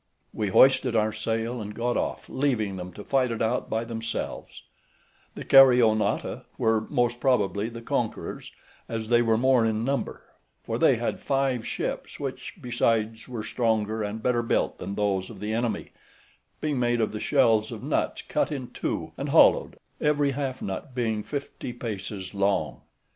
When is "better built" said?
14.23-14.79